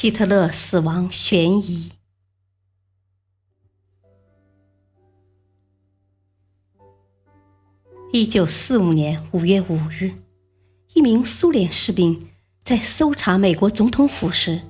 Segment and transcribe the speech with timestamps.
[0.00, 1.90] 希特勒死亡悬疑。
[8.12, 10.12] 一九四五年五月五日，
[10.94, 12.28] 一名苏联士兵
[12.62, 14.62] 在搜查美国总统府时，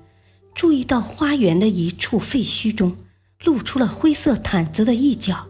[0.55, 2.97] 注意到花园的一处废墟中
[3.45, 5.47] 露出了灰色毯子的一角。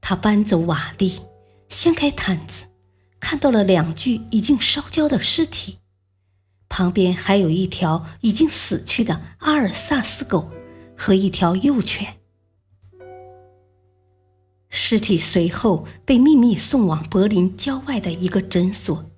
[0.00, 1.20] 他搬走瓦砾，
[1.68, 2.64] 掀开毯子，
[3.20, 5.80] 看到了两具已经烧焦的尸体。
[6.76, 10.50] 旁边还有一条已经死去的阿尔萨斯狗
[10.96, 12.16] 和一条幼犬，
[14.68, 19.08] 尸体随后被秘密送往柏林郊外的一个诊所。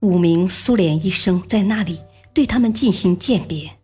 [0.00, 2.00] 五名苏联医生在那里
[2.34, 3.78] 对他们进行鉴别。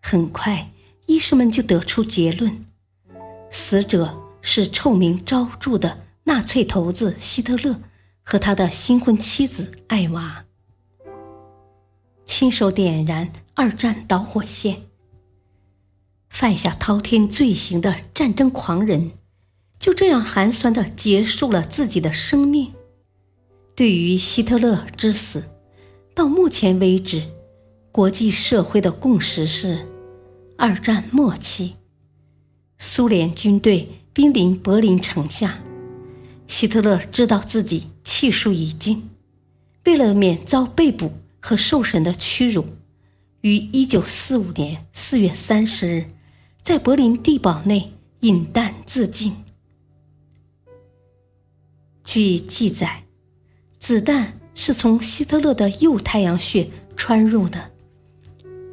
[0.00, 0.72] 很快，
[1.04, 2.64] 医生们就得出结论：
[3.50, 7.78] 死者是臭名昭著的纳粹头子希特勒
[8.22, 10.45] 和他的新婚妻子艾娃。
[12.26, 14.82] 亲手点燃二战导火线，
[16.28, 19.12] 犯下滔天罪行的战争狂人，
[19.78, 22.72] 就这样寒酸的结束了自己的生命。
[23.74, 25.44] 对于希特勒之死，
[26.14, 27.22] 到目前为止，
[27.90, 29.86] 国际社会的共识是：
[30.58, 31.76] 二战末期，
[32.76, 35.60] 苏联军队兵临柏林城下，
[36.48, 39.08] 希特勒知道自己气数已尽，
[39.84, 41.12] 为了免遭被捕。
[41.46, 42.66] 和受审的屈辱，
[43.42, 46.10] 于一九四五年四月三十日，
[46.64, 47.92] 在柏林地堡内
[48.22, 49.44] 饮弹自尽。
[52.02, 53.04] 据记载，
[53.78, 57.70] 子弹是从希特勒的右太阳穴穿入的，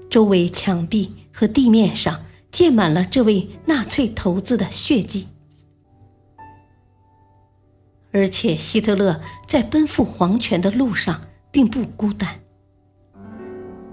[0.10, 5.28] 周围墙壁和地面上溅满了这位纳粹头子的血迹。
[8.12, 12.40] 而且，希特勒在奔赴黄泉的路上并不孤单。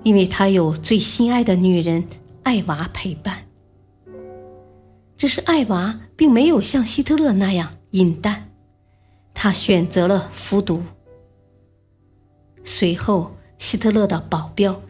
[0.02, 2.06] 因为他有最心爱的女人
[2.42, 3.46] 艾娃陪伴，
[5.16, 8.50] 只是艾娃并没有像希特勒那样饮弹，
[9.34, 10.82] 他选择了服毒。
[12.64, 14.80] 随后，希特勒的保镖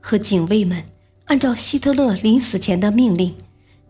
[0.00, 0.82] 和警卫们
[1.26, 3.34] 按照希特勒临死前的命令，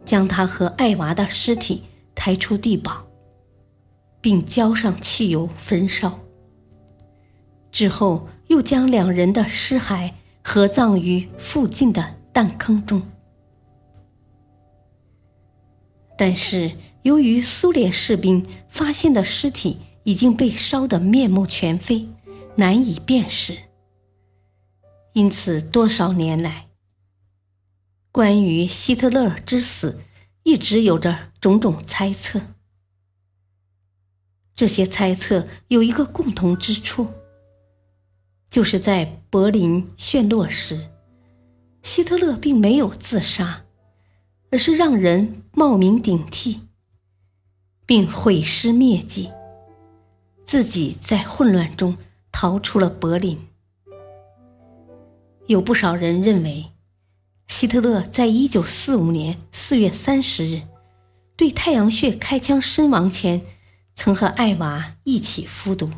[0.05, 1.85] 将他和艾娃的尸体
[2.15, 3.07] 抬出地堡，
[4.21, 6.21] 并浇上汽油焚烧。
[7.73, 10.13] 之后，又将两人的尸骸。
[10.49, 13.03] 合葬于附近的弹坑中，
[16.17, 16.71] 但是
[17.03, 22.09] 由于苏联士兵发现的尸体已经被烧得面目全非，
[22.55, 23.59] 难以辨识，
[25.15, 26.69] 因此多少年来，
[28.13, 29.99] 关于希特勒之死
[30.45, 32.41] 一直有着种种猜测。
[34.55, 37.09] 这些猜测有一个共同之处。
[38.49, 40.89] 就是在柏林陷落时，
[41.83, 43.65] 希特勒并没有自杀，
[44.51, 46.61] 而是让人冒名顶替，
[47.85, 49.31] 并毁尸灭迹，
[50.47, 51.97] 自己在混乱中
[52.33, 53.39] 逃出了柏林。
[55.47, 56.73] 有不少人认为，
[57.47, 60.63] 希特勒在一九四五年四月三十日
[61.37, 63.43] 对太阳穴开枪身亡前，
[63.95, 65.91] 曾和艾娃一起服毒。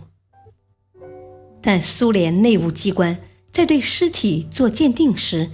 [1.61, 3.21] 但苏联内务机关
[3.51, 5.51] 在对尸体做鉴定时，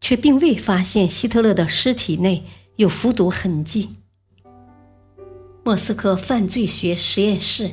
[0.00, 2.44] 却并未发现希特勒的尸体内
[2.76, 3.90] 有服毒痕迹。
[5.62, 7.70] 莫斯科犯罪学实验室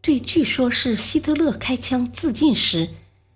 [0.00, 2.88] 对据说是希特勒开枪自尽时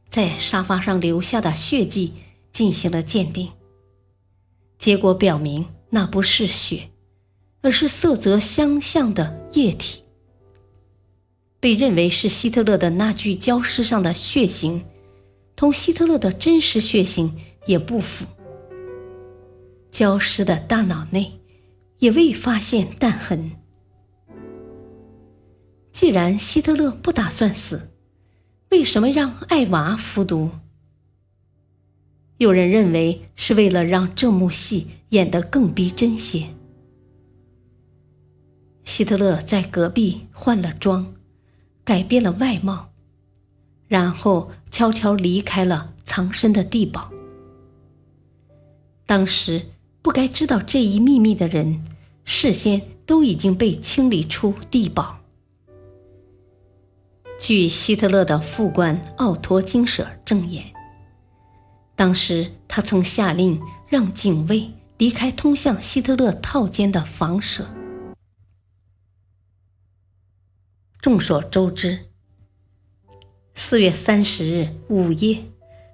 [0.09, 2.15] 在沙发上留下的血迹
[2.53, 3.51] 进行了鉴定，
[4.79, 6.91] 结果表明那不是血，
[7.63, 10.03] 而是色泽相像的液体。
[11.61, 14.83] 被认为是希特勒的那具焦尸上的血型，
[15.55, 17.37] 同希特勒的真实血型
[17.67, 18.25] 也不符。
[19.91, 21.41] 焦尸的大脑内
[21.99, 23.53] 也未发现弹痕。
[25.93, 27.91] 既然希特勒不打算死，
[28.71, 30.51] 为什么让艾娃服毒？
[32.39, 36.47] 有人认为是为了让这幕戏演得更逼真些。
[38.85, 41.13] 希特勒在隔壁换了装。
[41.85, 42.91] 改变了外貌，
[43.89, 47.11] 然后悄悄离开了藏身的地堡。
[49.07, 49.67] 当时
[50.03, 51.85] 不该知道这一秘密的人，
[52.25, 55.19] 事先都已经被清理出地堡。
[57.41, 60.65] 据希特勒的副官奥托金舍证言，
[61.97, 67.67] 当时他曾下令让警卫离开通向希特勒套间的房舍。
[71.01, 71.99] 众所周知，
[73.55, 75.43] 四月三十日午夜，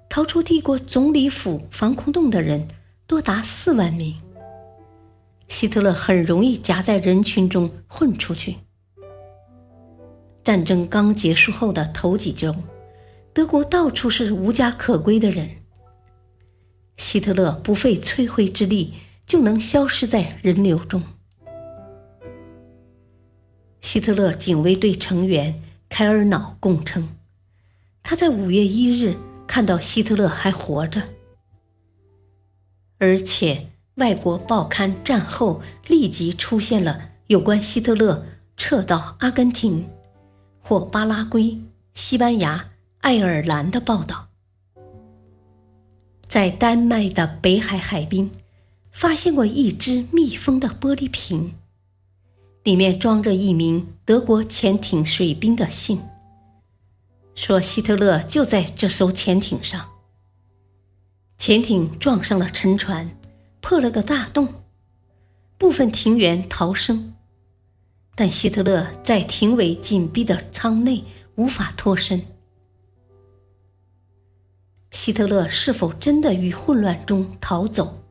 [0.09, 2.67] 逃出帝国总理府防空洞的人
[3.05, 4.17] 多达四万名。
[5.47, 8.57] 希特勒很容易夹在人群中混出去。
[10.43, 12.53] 战争刚结束后的头几周，
[13.31, 15.51] 德国到处是无家可归的人。
[16.97, 18.93] 希特勒不费吹灰之力
[19.25, 21.01] 就能消失在人流中。
[23.87, 27.07] 希特勒警卫队成员凯尔瑙供称，
[28.03, 29.15] 他在五月一日
[29.47, 31.03] 看到希特勒还活着，
[32.97, 38.25] 而且外国报刊战后立即出现了有关希特勒
[38.57, 39.87] 撤到阿根廷
[40.59, 41.57] 或巴拉圭、
[41.93, 42.67] 西班牙、
[42.99, 44.27] 爱尔兰的报道。
[46.27, 48.31] 在丹麦的北海海滨，
[48.91, 51.53] 发现过一只密封的玻璃瓶。
[52.67, 56.01] 里面装着一名德国潜艇水兵的信，
[57.33, 59.89] 说希特勒就在这艘潜艇上。
[61.37, 63.17] 潜艇撞上了沉船，
[63.61, 64.49] 破了个大洞，
[65.57, 67.13] 部分艇员逃生，
[68.15, 71.05] 但希特勒在艇尾紧闭的舱内
[71.35, 72.21] 无法脱身。
[74.91, 78.03] 希特勒是否真的于混乱中逃走？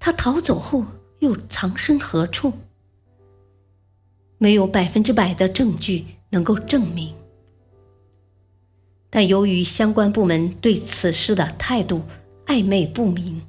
[0.00, 0.84] 他逃走后
[1.20, 2.52] 又藏身何处？
[4.42, 7.12] 没有百分之百的证据能够证明，
[9.10, 12.04] 但由于相关部门对此事的态度
[12.46, 13.42] 暧昧不明，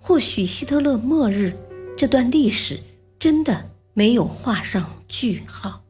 [0.00, 1.54] 或许希特勒末日
[1.94, 2.80] 这段历史
[3.18, 5.82] 真的没有画上句号。